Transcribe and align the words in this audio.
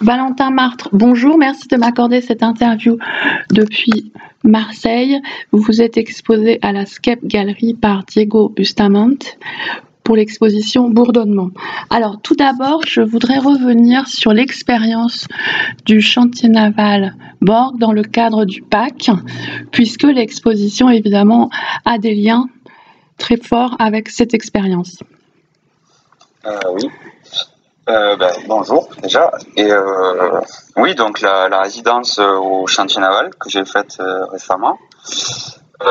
Valentin 0.00 0.50
Martre, 0.50 0.88
bonjour, 0.92 1.38
merci 1.38 1.66
de 1.66 1.76
m'accorder 1.76 2.20
cette 2.20 2.44
interview 2.44 2.98
depuis 3.50 4.12
Marseille. 4.44 5.20
Vous 5.50 5.82
êtes 5.82 5.96
exposé 5.96 6.60
à 6.62 6.72
la 6.72 6.86
Skep 6.86 7.24
Galerie 7.24 7.74
par 7.74 8.04
Diego 8.04 8.48
Bustamante 8.48 9.38
pour 10.04 10.14
l'exposition 10.14 10.88
Bourdonnement. 10.88 11.50
Alors 11.90 12.20
tout 12.22 12.36
d'abord, 12.36 12.82
je 12.86 13.00
voudrais 13.00 13.38
revenir 13.38 14.06
sur 14.06 14.32
l'expérience 14.32 15.26
du 15.84 16.00
chantier 16.00 16.48
naval 16.48 17.16
Borg 17.40 17.76
dans 17.78 17.92
le 17.92 18.04
cadre 18.04 18.44
du 18.44 18.62
PAC, 18.62 19.10
puisque 19.72 20.04
l'exposition 20.04 20.88
évidemment 20.88 21.50
a 21.84 21.98
des 21.98 22.14
liens 22.14 22.48
très 23.16 23.36
forts 23.36 23.74
avec 23.80 24.10
cette 24.10 24.32
expérience. 24.32 25.00
Euh, 26.46 26.56
oui, 26.72 26.88
euh, 27.88 28.16
ben, 28.16 28.32
bonjour 28.46 28.88
déjà. 29.02 29.30
Et 29.56 29.72
euh, 29.72 30.40
oui, 30.76 30.94
donc 30.94 31.22
la, 31.22 31.60
résidence 31.60 32.18
euh, 32.18 32.36
au 32.36 32.66
chantier 32.66 33.00
naval 33.00 33.30
que 33.36 33.48
j'ai 33.48 33.64
faite 33.64 33.96
récemment, 34.30 34.78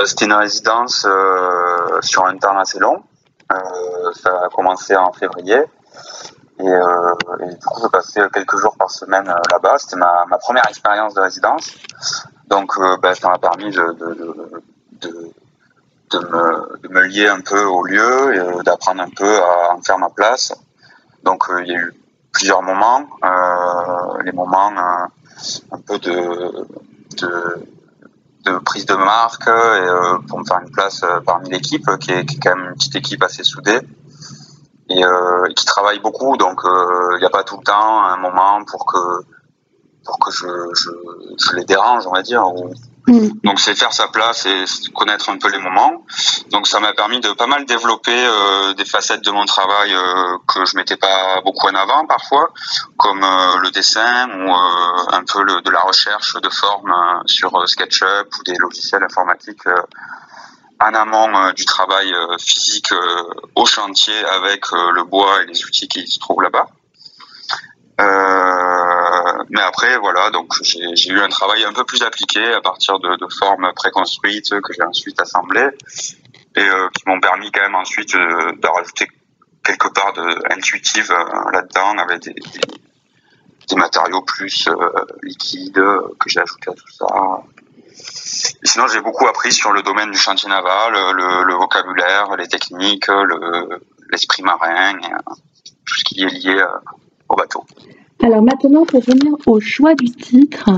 c'était 0.05 0.25
une 0.25 0.33
résidence 0.33 1.07
sur 2.01 2.25
un 2.25 2.37
temps 2.37 2.57
assez 2.57 2.77
long. 2.79 3.01
ça 3.49 4.29
a 4.45 4.49
commencé 4.49 4.95
en 4.95 5.11
février. 5.11 5.63
Et, 6.59 6.63
du 6.63 7.65
coup, 7.65 7.81
je 7.83 7.87
passais 7.87 8.21
quelques 8.33 8.57
jours 8.57 8.75
par 8.77 8.91
semaine 8.91 9.25
là-bas. 9.51 9.77
C'était 9.77 9.95
ma, 9.95 10.25
première 10.39 10.67
expérience 10.67 11.13
de 11.13 11.21
résidence. 11.21 11.71
Donc, 12.47 12.77
ben, 13.01 13.13
ça 13.15 13.29
m'a 13.29 13.37
permis 13.39 13.71
de, 13.71 15.31
me, 16.89 17.01
lier 17.07 17.27
un 17.27 17.41
peu 17.41 17.63
au 17.63 17.83
lieu 17.83 18.35
et 18.35 18.63
d'apprendre 18.63 19.01
un 19.01 19.09
peu 19.09 19.37
à 19.37 19.73
en 19.73 19.81
faire 19.81 19.97
ma 19.97 20.09
place 20.09 20.53
donc 21.23 21.49
euh, 21.49 21.61
il 21.63 21.71
y 21.71 21.75
a 21.75 21.79
eu 21.79 21.93
plusieurs 22.31 22.61
moments, 22.61 23.07
euh, 23.23 24.23
les 24.23 24.31
moments 24.31 24.71
euh, 24.71 25.05
un 25.71 25.79
peu 25.79 25.99
de, 25.99 26.67
de, 28.45 28.57
prise 28.59 28.85
de 28.85 28.95
marque 28.95 29.47
et, 29.47 30.27
pour 30.27 30.39
me 30.39 30.45
faire 30.45 30.59
une 30.59 30.71
place 30.71 31.01
parmi 31.25 31.49
l'équipe, 31.49 31.85
qui 31.99 32.11
est, 32.11 32.25
quand 32.41 32.55
même 32.55 32.69
une 32.69 32.75
petite 32.75 32.95
équipe 32.95 33.23
assez 33.23 33.43
soudée 33.43 33.79
et, 34.89 35.03
qui 35.55 35.65
travaille 35.65 35.99
beaucoup. 35.99 36.37
Donc 36.37 36.61
il 36.63 37.19
n'y 37.19 37.25
a 37.25 37.29
pas 37.29 37.43
tout 37.43 37.57
le 37.57 37.63
temps 37.63 38.03
un 38.05 38.17
moment 38.17 38.63
pour 38.65 38.85
que 38.85 39.25
pour 40.05 40.19
que 40.19 40.31
je, 40.31 40.47
je, 40.73 40.89
je 41.37 41.55
les 41.57 41.65
dérange, 41.65 42.07
on 42.07 42.13
va 42.13 42.21
dire, 42.21 42.47
ou, 42.47 42.73
Mm. 43.07 43.29
Donc 43.43 43.59
c'est 43.59 43.73
faire 43.73 43.93
sa 43.93 44.09
place 44.09 44.45
et 44.45 44.65
connaître 44.93 45.29
un 45.29 45.37
peu 45.37 45.49
les 45.49 45.59
moments. 45.59 46.05
Donc 46.51 46.67
ça 46.67 46.79
m'a 46.81 46.93
permis 46.93 47.21
de 47.21 47.31
pas 47.31 47.47
mal 47.47 47.65
développer 47.65 48.11
euh, 48.13 48.73
des 48.73 48.83
facettes 48.83 49.23
de 49.23 49.31
mon 49.31 49.45
travail 49.45 49.93
euh, 49.93 50.37
que 50.45 50.65
je 50.65 50.75
mettais 50.75 50.97
pas 50.97 51.41
beaucoup 51.43 51.67
en 51.67 51.75
avant 51.75 52.05
parfois, 52.05 52.51
comme 52.97 53.23
euh, 53.23 53.59
le 53.61 53.71
dessin 53.71 54.27
ou 54.29 54.53
un 54.53 55.23
peu 55.23 55.45
de 55.45 55.69
la 55.69 55.79
recherche 55.79 56.35
de 56.41 56.49
forme 56.49 56.93
sur 57.25 57.67
SketchUp 57.67 58.27
ou 58.39 58.43
des 58.43 58.55
logiciels 58.55 59.03
informatiques 59.03 59.67
en 60.79 60.93
amont 60.93 61.51
du 61.53 61.65
travail 61.65 62.13
physique 62.39 62.93
au 63.55 63.65
chantier 63.65 64.25
avec 64.25 64.71
le 64.71 65.03
bois 65.03 65.41
et 65.41 65.45
les 65.45 65.63
outils 65.65 65.87
qui 65.87 66.05
se 66.07 66.19
trouvent 66.19 66.41
là-bas. 66.41 66.67
Euh, 69.57 69.59
mais 69.59 69.63
après, 69.63 69.97
voilà, 69.97 70.29
donc 70.31 70.53
j'ai 70.61 71.11
eu 71.11 71.19
un 71.19 71.29
travail 71.29 71.63
un 71.63 71.73
peu 71.73 71.83
plus 71.83 72.01
appliqué 72.03 72.53
à 72.53 72.61
partir 72.61 72.99
de, 72.99 73.17
formes 73.39 73.71
préconstruites 73.75 74.49
que 74.61 74.73
j'ai 74.73 74.83
ensuite 74.83 75.19
assemblées 75.19 75.69
et 76.55 76.61
euh, 76.61 76.89
qui 76.95 77.03
m'ont 77.07 77.19
permis 77.19 77.51
quand 77.51 77.61
même 77.61 77.75
ensuite 77.75 78.15
euh, 78.15 78.51
de 78.53 78.67
rajouter 78.67 79.07
quelque 79.63 79.89
part 79.89 80.13
de 80.13 80.53
intuitive 80.53 81.13
là-dedans 81.51 81.97
avec 81.97 82.21
des, 82.21 82.33
des, 82.33 83.75
matériaux 83.75 84.21
plus 84.21 84.69
liquides 85.23 85.83
que 86.19 86.29
j'ai 86.29 86.39
ajouté 86.39 86.71
à 86.71 86.73
tout 86.73 86.89
ça. 86.89 87.05
Sinon, 88.63 88.87
j'ai 88.87 89.01
beaucoup 89.01 89.27
appris 89.27 89.51
sur 89.51 89.73
le 89.73 89.81
domaine 89.81 90.09
du 90.11 90.17
chantier 90.17 90.47
naval, 90.47 90.93
le, 90.93 91.53
vocabulaire, 91.55 92.35
les 92.37 92.47
techniques, 92.47 93.07
l'esprit 94.09 94.41
marin, 94.41 94.97
tout 95.85 95.95
ce 95.95 96.03
qui 96.05 96.23
est 96.23 96.29
lié 96.29 96.63
au 97.27 97.35
bateau. 97.35 97.65
Alors 98.23 98.41
maintenant, 98.41 98.85
pour 98.85 99.01
venir 99.01 99.33
au 99.45 99.59
choix 99.59 99.93
du 99.95 100.11
titre, 100.11 100.69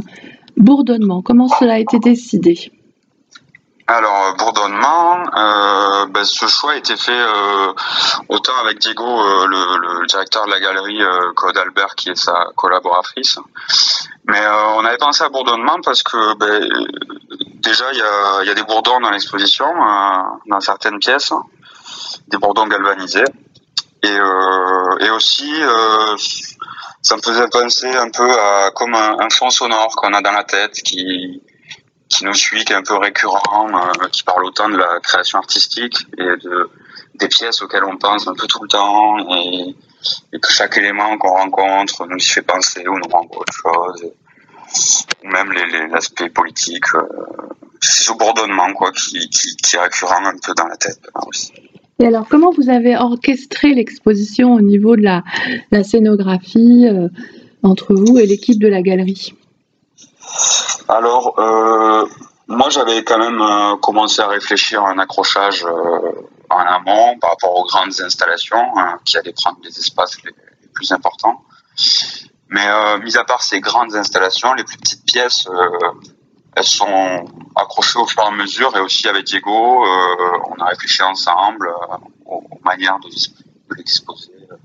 Bourdonnement, 0.60 1.22
comment 1.22 1.48
cela 1.48 1.76
a 1.76 1.78
été 1.80 2.00
décidé? 2.00 2.70
Alors 3.88 4.36
bourdonnement, 4.38 5.24
euh, 5.36 6.06
ben, 6.08 6.24
ce 6.26 6.46
choix 6.48 6.74
a 6.74 6.76
été 6.76 6.96
fait 6.98 7.12
euh, 7.12 7.74
autant 8.28 8.52
avec 8.62 8.78
Diego, 8.78 9.04
euh, 9.04 9.48
le, 9.48 10.06
directeur 10.06 10.46
de 10.46 10.52
la 10.52 10.60
galerie, 10.60 11.02
Claude 11.36 11.58
Albert, 11.58 11.96
qui 11.96 12.10
est 12.10 12.16
sa 12.16 12.50
collaboratrice. 12.56 13.40
Mais 14.26 14.42
on 14.76 14.86
avait 14.86 14.98
pensé 14.98 15.24
à 15.24 15.30
bourdonnement 15.30 15.78
parce 15.84 16.04
que 16.04 16.36
ben, 16.36 16.70
déjà 17.64 17.86
il 17.94 17.98
y 18.48 18.50
a, 18.52 18.54
des 18.54 18.64
bourdons 18.64 19.00
dans 19.00 19.10
l'exposition, 19.10 19.66
dans 20.46 20.60
certaines 20.60 21.00
pièces, 21.00 21.34
des 22.28 22.38
bourdons 22.38 22.68
galvanisés. 22.68 23.24
Et 24.04 25.10
aussi 25.10 25.52
ça 27.02 27.16
me 27.16 27.22
faisait 27.22 27.48
penser 27.50 27.88
un 27.88 28.10
peu 28.10 28.30
à 28.30 28.72
comme 28.72 28.94
un, 28.94 29.30
fond 29.30 29.50
sonore 29.50 29.96
qu'on 29.96 30.14
a 30.14 30.22
dans 30.22 30.32
la 30.32 30.44
tête 30.44 30.74
qui 30.74 31.42
qui 32.10 32.26
nous 32.26 32.34
suit, 32.34 32.66
qui 32.66 32.74
est 32.74 32.76
un 32.76 32.82
peu 32.82 32.98
récurrent, 32.98 33.68
euh, 33.68 34.08
qui 34.12 34.24
parle 34.24 34.44
autant 34.46 34.68
de 34.68 34.78
la 34.78 35.00
création 35.00 35.38
artistique 35.38 36.08
et 36.18 36.24
de 36.24 36.70
des 37.16 37.28
pièces 37.28 37.62
auxquelles 37.62 37.84
on 37.84 37.98
pense 37.98 38.28
un 38.28 38.34
peu 38.34 38.48
tout 38.48 38.64
le 38.64 38.70
temps 38.70 39.18
et, 39.36 39.76
que 40.40 40.52
chaque 40.52 40.78
élément 40.78 41.18
qu'on 41.18 41.34
rencontre 41.34 42.08
nous 42.08 42.18
y 42.18 42.26
fait 42.26 42.42
penser 42.42 42.88
ou 42.88 42.98
nous 42.98 43.10
renvoie 43.12 43.42
autre 43.42 43.54
chose 43.54 44.12
ou 45.24 45.28
même 45.28 45.52
l'aspect 45.92 46.26
les, 46.26 46.30
politique 46.30 46.86
euh, 46.96 47.04
c'est 47.82 48.04
ce 48.04 48.14
bourdonnement 48.14 48.74
quoi 48.74 48.92
qui, 48.92 49.30
qui, 49.30 49.56
qui, 49.58 49.76
est 49.76 49.80
récurrent 49.80 50.26
un 50.26 50.38
peu 50.38 50.54
dans 50.54 50.68
la 50.68 50.78
tête 50.78 51.00
aussi. 51.28 51.54
Et 52.02 52.08
alors, 52.08 52.28
comment 52.30 52.52
vous 52.52 52.70
avez 52.70 52.96
orchestré 52.96 53.74
l'exposition 53.74 54.54
au 54.54 54.62
niveau 54.62 54.96
de 54.96 55.02
la, 55.02 55.22
scénographie 55.84 56.88
euh, 56.88 57.10
entre 57.62 57.94
vous 57.94 58.18
et 58.18 58.26
l'équipe 58.26 58.58
de 58.58 58.70
la 58.70 58.82
galerie? 58.82 59.34
Alors, 60.88 61.38
euh, 61.38 62.06
moi, 62.48 62.70
j'avais 62.70 63.04
quand 63.04 63.18
même 63.18 63.42
euh, 63.42 63.76
commencé 63.82 64.22
à 64.22 64.28
réfléchir 64.28 64.82
à 64.82 64.92
un 64.92 64.98
accrochage 64.98 65.66
en 66.50 66.58
amont 66.58 67.18
par 67.20 67.32
rapport 67.32 67.60
aux 67.60 67.66
grandes 67.66 68.00
installations 68.02 68.78
hein, 68.78 68.98
qui 69.04 69.18
allaient 69.18 69.34
prendre 69.34 69.58
les 69.64 69.78
espaces 69.78 70.24
les, 70.24 70.32
plus 70.74 70.94
importants. 70.94 71.44
Mais 72.50 72.66
mis 73.04 73.18
à 73.18 73.26
part 73.26 73.44
ces 73.44 73.60
grandes 73.60 73.94
installations, 73.96 74.54
les 74.54 74.64
plus 74.64 74.78
petites 74.78 75.06
pièces 75.06 75.48
elles 76.56 76.64
sont 76.64 77.26
accrochées 77.56 78.00
au 78.00 78.06
fur 78.06 78.24
et 78.24 78.28
à 78.28 78.32
mesure 78.32 78.76
et 78.76 78.80
aussi 78.80 79.08
avec 79.08 79.26
Diego, 79.26 79.86
euh, 79.86 80.38
on 80.50 80.62
a 80.62 80.66
réfléchi 80.66 81.02
ensemble 81.04 81.68
euh, 81.68 81.96
aux, 82.26 82.44
manières 82.64 83.00
de. 83.00 83.08
Euh, 83.08 84.56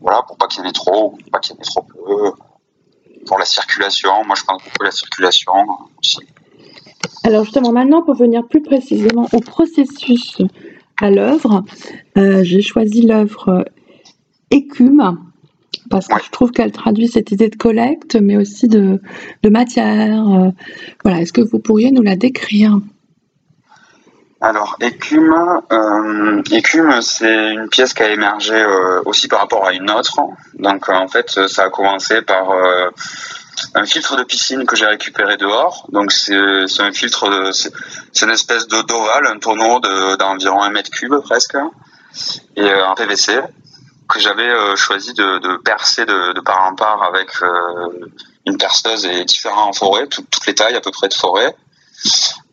voilà, 0.00 0.22
pour 0.22 0.36
pas 0.36 0.46
qu'il 0.46 0.62
y 0.62 0.66
en 0.66 0.68
ait 0.68 0.72
trop, 0.72 1.10
pour 1.10 1.30
pas 1.30 1.40
qu'il 1.40 1.54
y 1.54 1.58
en 1.58 1.60
ait 1.60 1.64
trop 1.64 1.82
peu. 1.82 2.32
Pour 3.26 3.38
la 3.38 3.44
circulation, 3.44 4.24
moi 4.24 4.36
je 4.36 4.44
pense 4.44 4.62
beaucoup 4.62 4.84
la 4.84 4.92
circulation 4.92 5.52
aussi. 5.98 6.20
Alors 7.24 7.44
justement, 7.44 7.72
maintenant 7.72 8.02
pour 8.02 8.14
venir 8.14 8.46
plus 8.46 8.62
précisément 8.62 9.28
au 9.32 9.40
processus 9.40 10.38
à 10.96 11.10
l'œuvre, 11.10 11.64
j'ai 12.14 12.62
choisi 12.62 13.02
l'œuvre 13.02 13.64
Écume 14.50 15.25
parce 15.90 16.08
que 16.08 16.22
je 16.24 16.30
trouve 16.30 16.50
qu'elle 16.50 16.72
traduit 16.72 17.08
cette 17.08 17.30
idée 17.30 17.48
de 17.48 17.56
collecte, 17.56 18.16
mais 18.16 18.36
aussi 18.36 18.68
de, 18.68 19.00
matière. 19.48 20.28
Euh, 20.28 20.50
voilà, 21.02 21.20
est-ce 21.20 21.32
que 21.32 21.40
vous 21.40 21.58
pourriez 21.58 21.90
nous 21.90 22.02
la 22.02 22.16
décrire? 22.16 22.78
Alors, 24.40 24.76
Écume, 24.80 25.34
euh, 25.72 26.42
Écume, 26.50 27.00
c'est 27.00 27.52
une 27.52 27.68
pièce 27.68 27.94
qui 27.94 28.02
a 28.02 28.10
émergé 28.10 28.54
euh, 28.54 29.00
aussi 29.06 29.28
par 29.28 29.40
rapport 29.40 29.66
à 29.66 29.72
une 29.72 29.90
autre. 29.90 30.20
Donc, 30.58 30.88
en 30.88 31.08
fait, 31.08 31.48
ça 31.48 31.64
a 31.64 31.70
commencé 31.70 32.22
par 32.22 32.50
un 33.74 33.86
filtre 33.86 34.16
de 34.16 34.24
piscine 34.24 34.66
que 34.66 34.76
j'ai 34.76 34.86
récupéré 34.86 35.36
dehors. 35.36 35.86
Donc, 35.90 36.12
c'est 36.12 36.34
un 36.34 36.92
filtre, 36.92 37.50
c'est 37.52 38.24
une 38.24 38.30
espèce 38.30 38.68
de 38.68 38.82
d'ovale, 38.82 39.26
un 39.26 39.38
tonneau 39.38 39.80
d'environ 40.18 40.62
un 40.62 40.70
mètre 40.70 40.90
cube 40.90 41.14
presque, 41.24 41.56
et 42.56 42.74
en 42.74 42.94
PVC 42.94 43.40
que 44.08 44.20
j'avais 44.20 44.48
euh, 44.48 44.76
choisi 44.76 45.12
de, 45.14 45.56
percer 45.58 46.04
de, 46.04 46.32
de, 46.32 46.40
part 46.40 46.66
en 46.66 46.74
part 46.74 47.02
avec 47.02 47.30
euh, 47.42 48.10
une 48.46 48.56
perceuse 48.56 49.04
et 49.06 49.24
différents 49.24 49.68
en 49.68 49.72
forêt, 49.72 50.06
toutes 50.06 50.46
les 50.46 50.54
tailles 50.54 50.76
à 50.76 50.80
peu 50.80 50.90
près 50.90 51.08
de 51.08 51.14
forêt. 51.14 51.54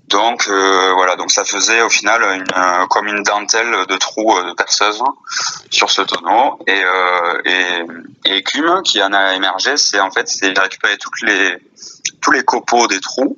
Donc 0.08 0.48
euh, 0.48 0.94
voilà, 0.94 1.16
donc 1.16 1.32
ça 1.32 1.44
faisait 1.44 1.82
au 1.82 1.90
final 1.90 2.22
une, 2.24 2.88
comme 2.90 3.08
une 3.08 3.24
dentelle 3.24 3.86
de 3.88 3.96
trous 3.98 4.42
de 4.44 4.54
perceuse 4.54 5.02
sur 5.72 5.90
ce 5.90 6.02
tonneau. 6.02 6.60
Et, 6.68 6.82
et, 7.46 7.86
et 8.26 8.38
écume 8.38 8.82
qui 8.84 9.02
en 9.02 9.12
a 9.12 9.34
émergé, 9.34 9.76
c'est 9.78 10.00
en 10.00 10.12
fait 10.12 10.28
c'est 10.28 10.58
récupérer 10.58 10.98
toutes 10.98 11.22
les 11.22 11.58
tous 12.22 12.32
les 12.32 12.44
copeaux 12.44 12.88
des 12.88 13.00
trous. 13.00 13.38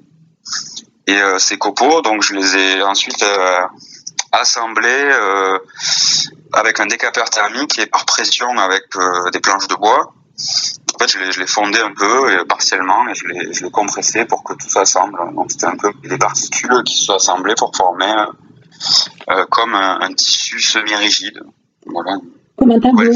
Et 1.08 1.18
ces 1.38 1.58
copeaux, 1.58 2.02
donc 2.02 2.24
je 2.24 2.34
les 2.34 2.58
ai 2.58 2.82
ensuite 2.82 3.24
assemblés 4.34 5.12
avec 6.56 6.80
un 6.80 6.86
décapeur 6.86 7.30
thermique 7.30 7.78
et 7.80 7.86
par 7.86 8.06
pression 8.06 8.48
avec 8.58 8.84
euh, 8.96 9.30
des 9.32 9.40
planches 9.40 9.68
de 9.68 9.76
bois. 9.76 10.14
en 10.96 10.98
fait, 11.00 11.10
je 11.10 11.40
l'ai 11.40 11.48
fondé 11.48 11.80
un 11.80 11.94
peu 11.94 12.34
et, 12.34 12.46
partiellement 12.46 13.08
et 13.10 13.14
je 13.16 13.64
l'ai 13.64 13.72
compressé 13.72 14.26
pour 14.26 14.44
que 14.44 14.54
tout 14.54 14.70
s'assemble. 14.70 15.18
Donc 15.36 15.52
c'était 15.52 15.68
un 15.68 15.78
peu 15.78 15.92
des 16.04 16.18
particules 16.18 16.84
qui 16.84 16.98
se 16.98 17.06
sont 17.06 17.16
assemblées 17.16 17.56
pour 17.58 17.76
former 17.76 18.14
euh, 19.30 19.46
comme 19.50 19.76
un, 19.76 20.14
tissu 20.14 20.60
semi-rigide. 20.60 21.42
Voilà. 21.86 22.18
Comme 22.58 22.72
un 22.72 22.80
tableau. 22.80 23.12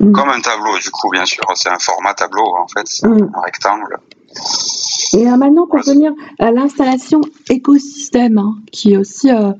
Mm. 0.00 0.12
Comme 0.12 0.30
un 0.30 0.40
tableau, 0.40 0.78
du 0.78 0.90
coup, 0.90 1.10
bien 1.10 1.24
sûr. 1.24 1.44
C'est 1.54 1.68
un 1.68 1.78
format 1.78 2.14
tableau, 2.14 2.56
en 2.56 2.66
fait. 2.66 2.86
C'est 2.86 3.06
mm. 3.06 3.30
un 3.34 3.40
rectangle. 3.40 3.98
Et 5.14 5.28
euh, 5.28 5.36
maintenant, 5.36 5.66
pour 5.66 5.80
venir 5.80 6.12
à 6.38 6.50
l'installation 6.50 7.20
écosystème, 7.50 8.38
hein, 8.38 8.56
qui 8.70 8.96
aussi 8.96 9.30
euh, 9.30 9.52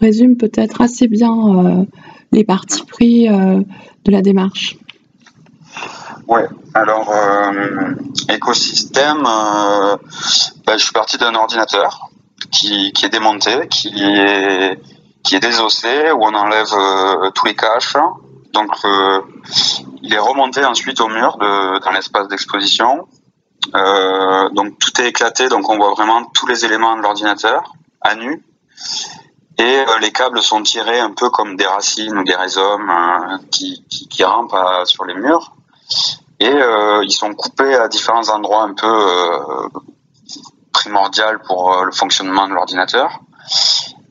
résume 0.00 0.36
peut-être 0.36 0.80
assez 0.80 1.08
bien 1.08 1.32
euh, 1.32 1.84
les 2.32 2.44
parties 2.44 2.84
pris 2.84 3.28
de 3.28 4.10
la 4.10 4.22
démarche. 4.22 4.76
Ouais, 6.28 6.46
alors 6.74 7.12
écosystème, 8.28 9.22
bah, 9.22 9.98
je 10.76 10.82
suis 10.82 10.92
parti 10.92 11.18
d'un 11.18 11.34
ordinateur 11.34 12.10
qui, 12.50 12.92
qui, 12.92 13.06
est 13.06 13.08
démonté, 13.08 13.66
qui 13.68 13.88
est, 14.02 14.78
qui 15.22 15.34
est 15.36 15.40
désossé, 15.40 16.12
où 16.12 16.22
on 16.22 16.34
enlève 16.34 17.32
tous 17.34 17.46
les 17.46 17.54
caches. 17.54 17.96
Donc, 18.52 18.70
il 20.02 20.14
est 20.14 20.18
remonté 20.18 20.64
ensuite 20.64 21.00
au 21.00 21.08
mur 21.08 21.36
dans 21.38 21.90
l'espace 21.90 22.28
d'exposition. 22.28 23.06
Euh, 23.74 24.48
donc 24.50 24.78
tout 24.78 25.00
est 25.00 25.08
éclaté, 25.08 25.48
donc 25.48 25.68
on 25.68 25.76
voit 25.76 25.90
vraiment 25.90 26.24
tous 26.24 26.46
les 26.46 26.64
éléments 26.64 26.96
de 26.96 27.02
l'ordinateur 27.02 27.74
à 28.00 28.14
nu. 28.14 28.42
Et 29.60 29.62
euh, 29.62 29.98
les 29.98 30.10
câbles 30.10 30.40
sont 30.42 30.62
tirés 30.62 31.00
un 31.00 31.12
peu 31.12 31.28
comme 31.28 31.54
des 31.56 31.66
racines 31.66 32.16
ou 32.16 32.24
des 32.24 32.34
rhizomes 32.34 32.88
euh, 32.88 33.36
qui, 33.50 33.84
qui, 33.88 34.24
rampent 34.24 34.56
sur 34.86 35.04
les 35.04 35.14
murs. 35.14 35.52
Et 36.38 36.50
ils 37.02 37.12
sont 37.12 37.34
coupés 37.34 37.74
à 37.74 37.88
différents 37.88 38.30
endroits 38.30 38.62
un 38.62 38.72
peu 38.72 39.68
primordial 40.72 41.42
pour 41.42 41.84
le 41.84 41.92
fonctionnement 41.92 42.48
de 42.48 42.54
l'ordinateur. 42.54 43.20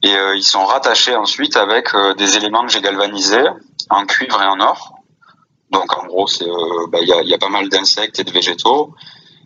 Et 0.04 0.14
ils 0.36 0.44
sont 0.44 0.64
rattachés 0.64 1.16
ensuite 1.16 1.58
avec 1.58 1.90
des 2.18 2.38
éléments 2.38 2.64
que 2.66 2.72
j'ai 2.72 2.82
galvanisés 2.82 3.48
en 3.90 4.06
cuivre 4.06 4.40
et 4.44 4.46
en 4.46 4.60
or. 4.60 5.00
Donc 5.72 5.98
en 5.98 6.06
gros, 6.06 6.28
bah, 6.92 7.00
il 7.02 7.08
y, 7.08 7.34
a, 7.34 7.38
pas 7.40 7.50
mal 7.50 7.68
d'insectes 7.70 8.20
et 8.20 8.24
de 8.24 8.32
végétaux. 8.32 8.94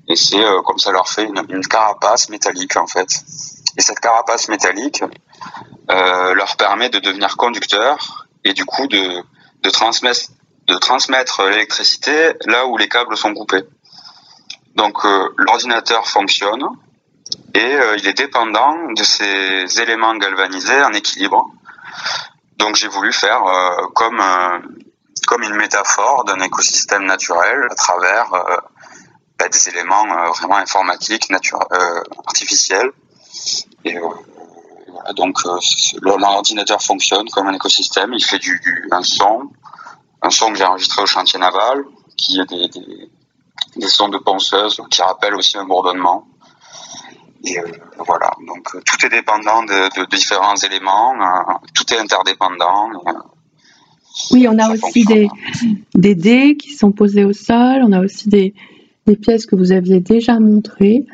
Et 0.07 0.15
c'est 0.15 0.43
euh, 0.43 0.61
comme 0.61 0.79
ça 0.79 0.91
leur 0.91 1.07
fait 1.07 1.23
une, 1.23 1.65
carapace 1.67 2.29
métallique 2.29 2.75
en 2.75 2.87
fait. 2.87 3.21
Et 3.77 3.81
cette 3.81 3.99
carapace 3.99 4.49
métallique 4.49 5.03
euh, 5.89 6.33
leur 6.33 6.55
permet 6.57 6.89
de 6.89 6.99
devenir 6.99 7.37
conducteur 7.37 8.27
et 8.43 8.53
du 8.53 8.65
coup 8.65 8.87
de, 8.87 9.23
de 9.61 9.69
transmettre 9.69 10.29
de 10.67 10.75
transmettre 10.75 11.43
l'électricité 11.43 12.33
là 12.45 12.65
où 12.67 12.77
les 12.77 12.87
câbles 12.87 13.17
sont 13.17 13.33
coupés. 13.33 13.63
Donc 14.75 15.05
euh, 15.05 15.29
l'ordinateur 15.37 16.07
fonctionne 16.07 16.65
et 17.53 17.77
il 17.97 18.07
est 18.07 18.13
dépendant 18.13 18.91
de 18.95 19.03
ces 19.03 19.81
éléments 19.81 20.15
galvanisés 20.15 20.83
en 20.83 20.93
équilibre. 20.93 21.49
Donc 22.57 22.75
j'ai 22.75 22.87
voulu 22.87 23.13
faire 23.13 23.41
comme 23.95 24.21
comme 25.25 25.43
une 25.43 25.55
métaphore 25.55 26.25
d'un 26.25 26.39
écosystème 26.39 27.05
naturel 27.05 27.67
à 27.69 27.75
travers 27.75 28.29
bah, 29.43 29.49
des 29.49 29.69
éléments 29.69 30.05
euh, 30.05 30.31
vraiment 30.31 30.55
informatiques, 30.57 31.29
naturels, 31.29 31.67
euh, 31.73 32.01
artificiels. 32.25 32.91
Et 33.83 33.97
euh, 33.97 34.07
voilà, 34.87 35.13
donc 35.13 35.39
l'ordinateur 36.01 36.81
fonctionne 36.81 37.27
comme 37.29 37.47
un 37.47 37.53
écosystème. 37.53 38.13
Il 38.13 38.23
fait 38.23 38.39
du, 38.39 38.61
un 38.91 39.03
son, 39.03 39.49
un 40.21 40.29
son 40.29 40.51
que 40.51 40.57
j'ai 40.57 40.63
enregistré 40.63 41.01
au 41.01 41.05
chantier 41.05 41.39
naval, 41.39 41.83
qui 42.15 42.39
est 42.39 42.45
des, 42.45 42.69
des, 42.69 43.11
des 43.75 43.87
sons 43.87 44.09
de 44.09 44.17
ponceuse 44.17 44.81
qui 44.89 45.01
rappellent 45.01 45.35
aussi 45.35 45.57
un 45.57 45.65
bourdonnement. 45.65 46.25
Et 47.45 47.57
voilà, 47.97 48.31
donc 48.47 48.69
tout 48.85 49.05
est 49.05 49.09
dépendant 49.09 49.63
de, 49.63 49.99
de, 49.99 50.05
différents 50.05 50.55
éléments, 50.55 51.13
tout 51.73 51.93
est 51.93 51.97
interdépendant. 51.97 52.89
oui, 54.31 54.47
on 54.47 54.57
a 54.59 54.71
aussi 54.71 55.03
des, 55.03 55.27
des 55.93 56.15
dés 56.15 56.55
qui 56.55 56.71
sont 56.71 56.93
posés 56.93 57.25
au 57.25 57.33
sol, 57.33 57.81
on 57.83 57.91
a 57.91 57.99
aussi 57.99 58.29
des, 58.29 58.53
des 59.05 59.15
pièces 59.15 59.45
que 59.45 59.55
vous 59.55 59.71
aviez 59.71 59.99
déjà 59.99 60.39
montrées. 60.39 61.05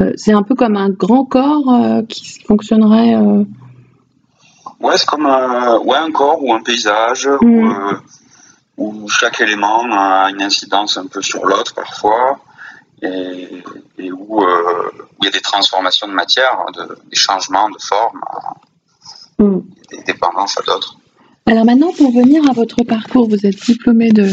Euh, 0.00 0.12
c'est 0.16 0.32
un 0.32 0.42
peu 0.42 0.54
comme 0.54 0.76
un 0.76 0.90
grand 0.90 1.24
corps 1.24 1.72
euh, 1.72 2.02
qui 2.02 2.40
fonctionnerait. 2.40 3.14
Euh... 3.14 3.44
Ouais, 4.80 4.96
c'est 4.96 5.06
comme 5.06 5.26
un, 5.26 5.78
ouais, 5.78 5.98
un 5.98 6.10
corps 6.10 6.42
ou 6.42 6.52
un 6.52 6.62
paysage 6.62 7.28
mm. 7.40 7.72
où, 8.78 9.08
chaque 9.08 9.40
élément 9.40 9.84
a 9.92 10.30
une 10.30 10.42
incidence 10.42 10.96
un 10.96 11.06
peu 11.06 11.22
sur 11.22 11.44
l'autre 11.44 11.74
parfois 11.74 12.40
et, 13.02 13.62
où 14.12 14.44
il 15.20 15.24
y 15.24 15.28
a 15.28 15.30
des 15.30 15.40
transformations 15.40 16.06
de 16.08 16.12
matière, 16.12 16.64
des 17.10 17.16
changements 17.16 17.68
de 17.68 17.78
forme, 17.80 18.20
mm. 19.38 19.60
des 19.90 20.02
dépendances 20.04 20.58
à 20.58 20.62
d'autres. 20.62 20.96
Alors 21.46 21.64
maintenant, 21.64 21.92
pour 21.92 22.12
venir 22.12 22.48
à 22.48 22.52
votre 22.52 22.82
parcours, 22.84 23.28
vous 23.28 23.46
êtes 23.46 23.60
diplômé 23.64 24.10
de 24.10 24.28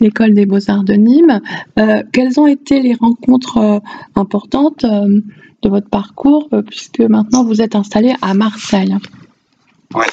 l'école 0.00 0.34
des 0.34 0.46
beaux-arts 0.46 0.84
de 0.84 0.94
Nîmes. 0.94 1.40
Euh, 1.78 2.02
quelles 2.12 2.38
ont 2.40 2.46
été 2.46 2.80
les 2.80 2.94
rencontres 2.94 3.58
euh, 3.58 3.78
importantes 4.16 4.84
euh, 4.84 5.20
de 5.62 5.68
votre 5.68 5.88
parcours, 5.88 6.48
puisque 6.66 7.00
maintenant 7.00 7.44
vous 7.44 7.62
êtes 7.62 7.74
installé 7.74 8.14
à 8.20 8.34
Marseille? 8.34 8.94
Oui. 9.94 10.04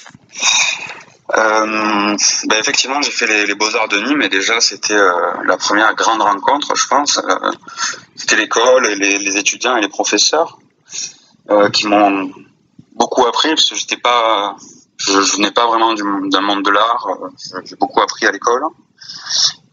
Ben, 1.33 2.17
effectivement, 2.59 3.01
j'ai 3.01 3.11
fait 3.11 3.45
les, 3.45 3.55
Beaux-Arts 3.55 3.87
de 3.87 3.99
Nîmes 3.99 4.21
et 4.21 4.29
déjà 4.29 4.59
c'était 4.59 4.97
la 5.45 5.57
première 5.57 5.93
grande 5.95 6.21
rencontre, 6.21 6.75
je 6.75 6.87
pense. 6.87 7.19
c'était 8.15 8.35
l'école, 8.35 8.85
et 8.87 8.95
les, 8.95 9.37
étudiants 9.37 9.77
et 9.77 9.81
les 9.81 9.87
professeurs 9.87 10.59
qui 11.73 11.87
m'ont 11.87 12.31
beaucoup 12.95 13.25
appris 13.25 13.49
parce 13.49 13.69
que 13.69 13.75
je, 13.75 15.21
je 15.21 15.35
venais 15.35 15.51
pas 15.51 15.67
vraiment 15.67 15.93
d'un 15.93 16.41
monde 16.41 16.63
de 16.63 16.69
l'art. 16.69 17.07
j'ai 17.65 17.75
beaucoup 17.77 18.01
appris 18.01 18.25
à 18.25 18.31
l'école. 18.31 18.63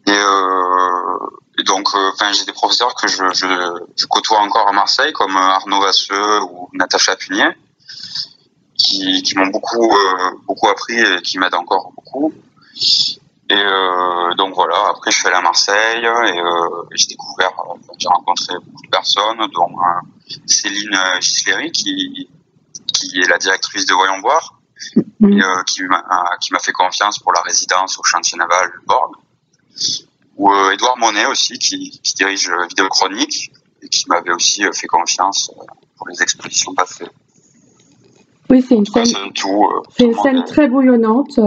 Euh, 0.08 1.18
et, 1.58 1.64
donc, 1.64 1.88
euh, 1.94 2.10
enfin, 2.12 2.32
j'ai 2.32 2.44
des 2.44 2.52
professeurs 2.52 2.94
que 2.94 3.08
je, 3.08 3.24
je, 3.34 4.06
côtoie 4.06 4.40
encore 4.40 4.68
à 4.68 4.72
Marseille, 4.72 5.12
comme 5.12 5.36
euh, 5.36 5.40
Arnaud 5.40 5.80
Vasseux 5.80 6.40
ou 6.42 6.68
Natacha 6.72 7.16
Punier, 7.16 7.50
qui, 8.76 9.22
qui 9.22 9.36
m'ont 9.36 9.48
beaucoup, 9.48 9.92
beaucoup 10.46 10.68
appris 10.68 10.98
et 10.98 11.20
qui 11.22 11.38
m'aident 11.38 11.54
encore 11.54 11.92
beaucoup. 11.96 12.32
Et 13.50 13.64
donc 14.36 14.54
voilà, 14.54 14.76
après 14.90 15.10
je 15.10 15.18
suis 15.18 15.26
allé 15.26 15.36
à 15.36 15.40
Marseille 15.40 16.04
et, 16.04 16.40
j'ai 16.94 17.06
découvert, 17.06 17.50
j'ai 17.98 18.08
rencontré 18.08 18.54
beaucoup 18.62 18.82
de 18.82 18.90
personnes, 18.90 19.38
dont 19.52 19.74
Céline 20.46 20.96
Gisleri 21.20 21.72
qui, 21.72 22.28
qui 22.92 23.20
est 23.20 23.28
la 23.28 23.38
directrice 23.38 23.86
de 23.86 23.94
Voyons 23.94 24.18
Boire, 24.18 24.60
mmh. 25.20 25.32
et, 25.32 25.42
qui 25.66 25.82
m'a 26.52 26.58
fait 26.60 26.72
confiance 26.72 27.18
pour 27.18 27.32
la 27.32 27.40
résidence 27.40 27.98
au 27.98 28.04
chantier 28.04 28.38
naval 28.38 28.70
Borg 28.86 29.16
ou 30.36 30.52
euh, 30.52 30.70
Edouard 30.70 30.98
Monet 30.98 31.26
aussi, 31.26 31.58
qui, 31.58 32.00
qui 32.02 32.14
dirige 32.14 32.48
euh, 32.48 32.66
Vidéo 32.68 32.88
Chronique 32.88 33.50
et 33.82 33.88
qui 33.88 34.08
m'avait 34.08 34.32
aussi 34.32 34.64
euh, 34.64 34.72
fait 34.72 34.86
confiance 34.86 35.50
pour 35.96 36.08
les 36.08 36.22
expositions 36.22 36.74
passées. 36.74 37.08
Oui, 38.50 38.64
c'est 38.66 38.76
une 38.76 38.86
scène, 38.86 39.04
c'est 39.96 40.04
une 40.04 40.14
scène 40.22 40.44
très 40.44 40.68
bouillonnante. 40.68 41.38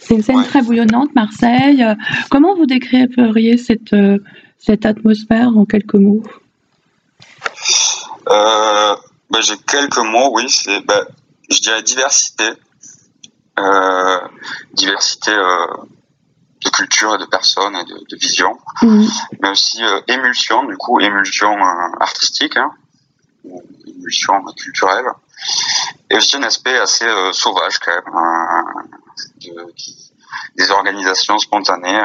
c'est 0.00 0.14
une 0.14 0.22
scène 0.22 0.42
très 0.42 0.60
bouillonnante, 0.60 1.14
Marseille. 1.14 1.86
Comment 2.30 2.56
vous 2.56 2.66
décririez 2.66 3.56
cette, 3.56 3.94
cette 4.58 4.86
atmosphère 4.86 5.56
en 5.56 5.66
quelques 5.66 5.94
mots? 5.94 6.24
Euh, 8.28 8.96
bah, 9.30 9.40
J'ai 9.40 9.56
quelques 9.58 9.98
mots, 9.98 10.32
oui. 10.34 10.48
C'est, 10.48 10.84
bah, 10.84 11.06
je 11.48 11.60
dirais 11.60 11.82
diversité. 11.82 12.50
Euh, 13.58 14.18
diversité 14.74 15.32
de 16.64 16.70
culture 16.70 17.14
et 17.14 17.18
de 17.18 17.24
personnes 17.24 17.74
et 17.76 17.84
de, 17.84 18.04
de 18.08 18.16
vision, 18.16 18.58
mhm. 18.82 19.08
mais 19.40 19.50
aussi 19.50 19.82
euh, 19.82 20.00
émulsion, 20.08 20.64
du 20.64 20.76
coup, 20.76 21.00
émulsion 21.00 21.52
euh, 21.52 21.88
artistique, 22.00 22.56
hein, 22.56 22.70
émulsion 23.86 24.42
culturelle, 24.56 25.06
et 26.10 26.16
aussi 26.16 26.36
un 26.36 26.42
aspect 26.42 26.76
assez 26.76 27.06
euh, 27.06 27.32
sauvage 27.32 27.78
quand 27.78 27.92
même, 27.92 28.74
de, 29.40 29.74
des 30.56 30.70
organisations 30.70 31.38
spontanées 31.38 32.00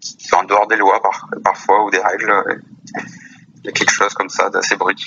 qui 0.00 0.34
en 0.34 0.44
dehors 0.44 0.66
des 0.68 0.76
lois 0.76 1.02
par, 1.02 1.28
parfois 1.44 1.84
ou 1.84 1.90
des 1.90 1.98
règles. 1.98 2.62
Il 3.56 3.66
y 3.66 3.68
a 3.68 3.72
quelque 3.72 3.92
chose 3.92 4.14
comme 4.14 4.30
ça 4.30 4.48
d'assez 4.48 4.76
brut. 4.76 4.98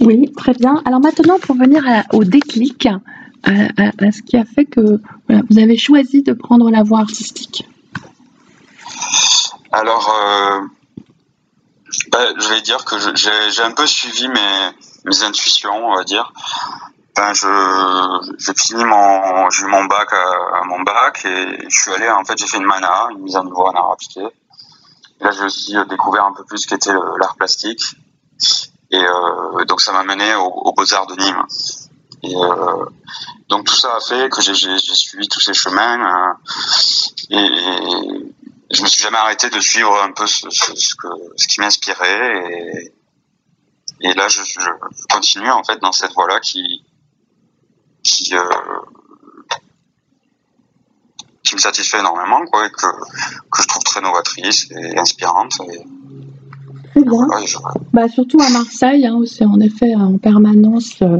Oui, 0.00 0.30
très 0.36 0.52
bien. 0.52 0.82
Alors 0.84 1.00
maintenant, 1.00 1.38
pour 1.38 1.56
venir 1.56 1.84
au 2.12 2.24
déclic, 2.24 2.88
à, 3.44 4.12
ce 4.12 4.22
qui 4.22 4.36
a 4.36 4.44
fait 4.44 4.64
que 4.64 5.00
vous 5.28 5.58
avez 5.58 5.76
choisi 5.76 6.22
de 6.22 6.32
prendre 6.32 6.70
la 6.70 6.82
voie 6.82 7.00
artistique. 7.00 7.68
Alors, 9.72 10.08
euh, 10.10 10.60
bah, 12.10 12.18
je 12.36 12.48
vais 12.48 12.60
dire 12.60 12.84
que 12.84 12.96
j'ai 13.16 13.62
un 13.62 13.72
peu 13.72 13.86
suivi 13.86 14.28
mes, 14.28 14.70
mes, 15.04 15.22
intuitions, 15.22 15.88
on 15.88 15.96
va 15.96 16.04
dire. 16.04 16.32
ben 17.16 17.32
j'ai 17.34 18.54
fini 18.54 18.84
mon 18.84 19.48
eu 19.48 19.64
mon 19.66 19.84
bac 19.84 20.12
à, 20.12 20.64
mon 20.64 20.80
bac 20.82 21.24
et 21.24 21.68
je 21.68 21.78
suis 21.80 21.92
allé 21.92 22.08
en 22.08 22.24
fait 22.24 22.38
j'ai 22.38 22.46
fait 22.46 22.56
une 22.56 22.64
mana 22.64 23.08
une 23.10 23.18
mise 23.18 23.36
en 23.36 23.44
niveau 23.44 23.66
en 23.66 23.72
art 23.72 23.92
appliqué. 23.92 24.22
Là 25.20 25.30
j'ai 25.30 25.44
aussi 25.44 25.76
découvert 25.88 26.24
un 26.24 26.32
peu 26.32 26.44
plus 26.44 26.58
ce 26.58 26.66
qu'était 26.66 26.92
l'art 26.92 27.36
plastique. 27.36 27.82
Et 28.90 29.02
euh, 29.02 29.64
donc 29.64 29.80
ça 29.80 29.92
m'a 29.92 30.04
mené 30.04 30.34
aux 30.34 30.72
Beaux 30.72 30.94
Arts 30.94 31.06
de 31.06 31.16
Nîmes 31.16 31.46
et 32.22 32.36
euh, 32.36 32.86
donc 33.48 33.66
tout 33.66 33.74
ça 33.74 33.96
a 33.96 34.00
fait 34.00 34.28
que 34.30 34.40
j'ai 34.40 34.54
suivi 34.54 35.28
tous 35.28 35.40
ces 35.40 35.54
chemins 35.54 35.98
euh, 36.00 36.34
et, 37.30 37.48
je 38.70 38.82
me 38.82 38.86
suis 38.86 39.02
jamais 39.02 39.18
arrêté 39.18 39.50
de 39.50 39.60
suivre 39.60 39.94
un 40.02 40.12
peu 40.12 40.26
ce, 40.26 40.48
ce, 40.48 40.94
que, 40.94 41.08
ce 41.36 41.46
qui 41.46 41.60
m'inspirait 41.60 42.38
et, 42.48 42.92
et 44.00 44.14
là 44.14 44.28
je, 44.28 44.42
je, 44.42 44.60
continue 45.10 45.50
en 45.50 45.62
fait 45.62 45.78
dans 45.80 45.92
cette 45.92 46.12
voie 46.12 46.28
là 46.28 46.40
qui 46.40 46.82
qui 48.02 48.34
euh, 48.34 48.44
qui 51.42 51.54
me 51.54 51.60
satisfait 51.60 51.98
énormément 51.98 52.46
quoi 52.46 52.66
et 52.66 52.70
que, 52.70 52.86
que 53.50 53.62
je 53.62 53.66
trouve 53.68 53.82
très 53.82 54.00
novatrice 54.00 54.70
et 54.70 54.98
inspirante 54.98 55.52
et, 55.70 55.84
Très 56.92 57.04
bien. 57.04 57.26
Bah, 57.92 58.08
surtout 58.08 58.38
à 58.40 58.50
Marseille, 58.50 59.06
hein, 59.06 59.20
c'est 59.26 59.46
en 59.46 59.58
effet 59.60 59.94
en 59.94 60.18
permanence 60.18 61.00
euh, 61.00 61.18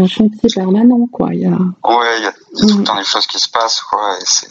un 0.00 0.06
chantier 0.06 0.48
permanent. 0.54 1.06
Quoi. 1.06 1.34
Il 1.34 1.40
y 1.40 1.46
a... 1.46 1.50
Ouais, 1.50 2.18
il 2.18 2.24
y 2.24 2.26
a 2.26 2.32
tout 2.32 2.76
le 2.76 2.80
mm. 2.80 2.84
temps 2.84 2.96
des 2.96 3.04
choses 3.04 3.26
qui 3.26 3.38
se 3.38 3.50
passent. 3.50 3.80
Quoi, 3.82 4.16
et 4.20 4.24
c'est, 4.24 4.48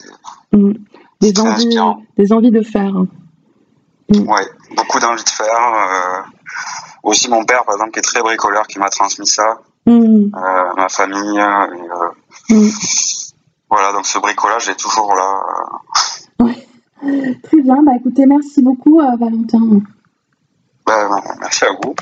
mm. 0.54 0.74
des, 1.22 1.40
envies, 1.40 1.80
des 2.18 2.34
envies 2.34 2.52
de 2.52 2.62
faire. 2.62 2.94
Mm. 2.94 4.28
Ouais, 4.28 4.48
beaucoup 4.76 5.00
d'envie 5.00 5.24
de 5.24 5.30
faire. 5.30 5.74
Euh, 5.74 6.22
aussi 7.04 7.30
mon 7.30 7.44
père, 7.46 7.64
par 7.66 7.76
exemple, 7.76 7.92
qui 7.92 8.00
est 8.00 8.04
très 8.04 8.22
bricoleur, 8.22 8.68
qui 8.68 8.80
m'a 8.80 8.90
transmis 8.90 9.28
ça. 9.28 9.60
Euh, 9.88 10.30
ma 10.78 10.90
famille. 10.90 11.42
Voilà, 13.70 13.94
donc 13.94 14.06
ce 14.06 14.18
bricolage 14.20 14.70
est 14.70 14.80
toujours 14.80 15.16
là. 15.16 15.42
Ouais. 16.40 16.68
Très 17.44 17.62
bien, 17.62 17.82
bah 17.84 17.92
écoutez, 17.98 18.26
merci 18.26 18.62
beaucoup 18.62 19.00
Valentin. 19.00 19.82
Ben, 20.86 21.10
merci 21.40 21.66
à 21.66 21.70
vous. 21.72 21.96